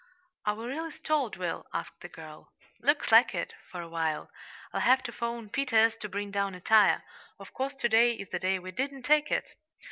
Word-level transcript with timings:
"Are 0.47 0.55
we 0.55 0.65
really 0.65 0.89
stalled, 0.89 1.35
Will?" 1.37 1.67
asked 1.75 2.01
the 2.01 2.09
girl. 2.09 2.53
"Looks 2.79 3.11
like 3.11 3.35
it 3.35 3.53
for 3.69 3.81
a 3.81 3.87
while. 3.87 4.31
I'll 4.73 4.81
have 4.81 5.03
to 5.03 5.11
telephone 5.11 5.51
Peters 5.51 5.95
to 5.97 6.09
bring 6.09 6.31
down 6.31 6.55
a 6.55 6.59
tire. 6.59 7.03
Of 7.37 7.53
course, 7.53 7.75
to 7.75 7.87
day 7.87 8.13
is 8.13 8.29
the 8.31 8.39
day 8.39 8.57
we 8.57 8.71
didn't 8.71 9.03
take 9.03 9.29
it!" 9.31 9.51